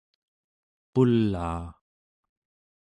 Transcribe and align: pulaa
pulaa 0.93 1.63